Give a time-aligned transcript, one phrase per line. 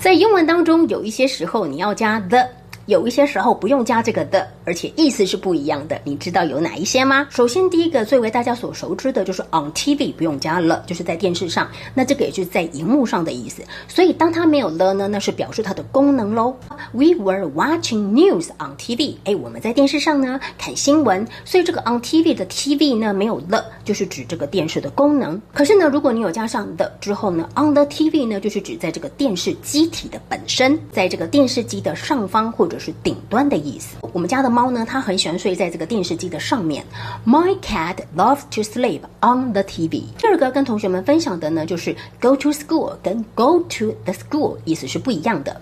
[0.00, 2.38] 在英文当中，有一些时候你要加 the。
[2.86, 6.00] 有一些时候不用加这个的，而且意思是不一样的。
[6.04, 7.26] 你知道有哪一些吗？
[7.28, 11.68] 首先，第一个最为大家所熟知的就是 on TV 不用加了，就是在电视上。
[11.92, 13.62] 那这个也就是在荧幕上的意思。
[13.88, 16.56] 所以当它没有了呢，那是表示它的功能喽。
[16.92, 19.16] We were watching news on TV。
[19.24, 21.26] 哎，我们在电视上呢看新闻。
[21.44, 25.38] 所以这个 on TV 的 TV 呢没有了，就是指这个电视的功能。
[25.52, 32.78] 可是呢，如果你有加上 the 之后呢，on the TV 呢就是指在这个电视机体的本身，在这个电视机的上方或者。
[32.78, 33.96] 是顶端的意思。
[34.12, 36.84] 我们家的猫呢，它很喜欢睡在这个电视机的上面。
[37.26, 40.04] My cat loves to sleep on the TV。
[40.16, 45.60] 第二个跟同学们分享的呢，就是 go to school 跟 go to the school 意思是不一样的。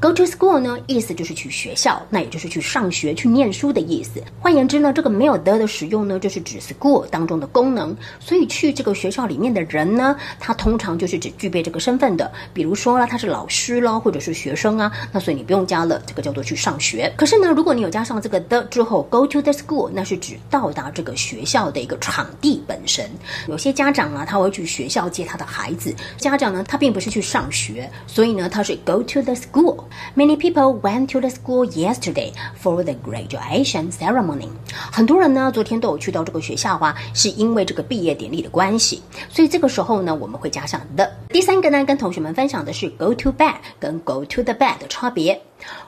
[0.00, 4.22] Go to school 呢，意思就是去学校，那也就是去上学、去念书的意思。
[4.40, 7.96] 换言之呢，这个没有 the 的使用呢，就是指 school 当中的功能。
[8.20, 12.30] 所以去这个学校里面的人呢，他通常就是指具备这个身份的。
[12.52, 17.12] 比如说啦，他是老师咯，或者是学生啊，那所以你不用加了，这个叫做去上学。
[17.16, 23.08] 可是呢，如果你有加上这个 the 之后，go to the school，那是指到达这个学校的一个场地本身。
[23.48, 25.94] 有些家长啊，他会去学校接他的孩子。
[26.18, 29.53] 家长呢，他并不是去上学，所以呢，他是 go to the school。
[29.54, 29.84] School.
[30.16, 34.48] Many people went to the school yesterday for the graduation ceremony.
[34.92, 39.02] 很多人呢，昨天都有去到这个学校啊，是因为这个毕业典礼的关系。
[39.28, 41.08] 所以这个时候呢，我们会加上 the。
[41.28, 45.40] 第三个呢，跟同学们分享的是 go to bed 跟 go to the bed 的差别。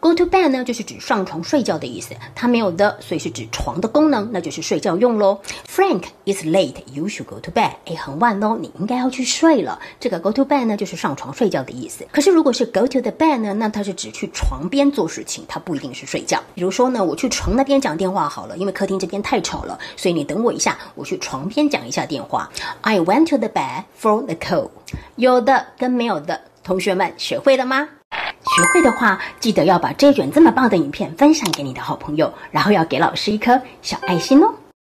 [0.00, 5.38] Go to bed 呢，就是指上床睡觉的意思，它没有 the，，所以是指床的功能，那就是睡觉用喽。
[5.80, 7.70] Frank, it's late, you should go to bed。
[7.86, 9.80] 哎，很晚喽，你应该要去睡了。
[9.98, 12.06] 这个 go to bed 呢，就是上床睡觉的意思。
[12.12, 16.38] 可是如果是 go to the bed 呢，那它是指去床边做事情，它不一定是睡觉。
[16.54, 22.50] 比如说呢，我去床那边讲电话好了，因为客厅这边太吵了，所以你等我一下，我去床边讲一下电话。
[22.82, 24.68] I went to the bed for the call。
[25.16, 27.88] 有的跟没有的，同学们学会了吗？
[28.10, 34.52] 学会的话，记得要把这卷这么棒的影片分享给你的好朋友，然后要给老师一颗小爱心哦。